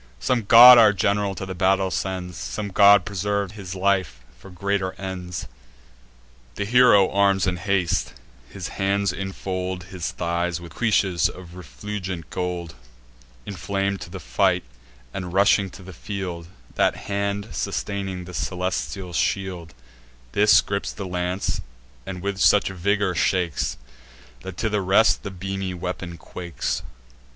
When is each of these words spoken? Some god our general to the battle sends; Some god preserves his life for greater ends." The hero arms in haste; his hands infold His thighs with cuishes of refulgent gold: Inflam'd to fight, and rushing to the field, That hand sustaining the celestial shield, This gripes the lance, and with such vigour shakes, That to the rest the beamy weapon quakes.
Some 0.19 0.45
god 0.45 0.79
our 0.79 0.93
general 0.93 1.35
to 1.35 1.45
the 1.45 1.53
battle 1.53 1.91
sends; 1.91 2.35
Some 2.35 2.69
god 2.69 3.05
preserves 3.05 3.53
his 3.53 3.75
life 3.75 4.21
for 4.39 4.49
greater 4.49 4.93
ends." 4.93 5.45
The 6.55 6.65
hero 6.65 7.11
arms 7.11 7.45
in 7.45 7.57
haste; 7.57 8.15
his 8.49 8.69
hands 8.69 9.13
infold 9.13 9.83
His 9.91 10.09
thighs 10.09 10.59
with 10.59 10.73
cuishes 10.73 11.29
of 11.29 11.53
refulgent 11.53 12.31
gold: 12.31 12.73
Inflam'd 13.45 14.01
to 14.01 14.19
fight, 14.19 14.63
and 15.13 15.33
rushing 15.33 15.69
to 15.69 15.83
the 15.83 15.93
field, 15.93 16.47
That 16.73 16.95
hand 17.05 17.49
sustaining 17.51 18.25
the 18.25 18.33
celestial 18.33 19.13
shield, 19.13 19.75
This 20.31 20.61
gripes 20.61 20.91
the 20.93 21.05
lance, 21.05 21.61
and 22.07 22.23
with 22.23 22.39
such 22.39 22.69
vigour 22.69 23.13
shakes, 23.13 23.77
That 24.41 24.57
to 24.57 24.67
the 24.67 24.81
rest 24.81 25.21
the 25.21 25.29
beamy 25.29 25.75
weapon 25.75 26.17
quakes. 26.17 26.81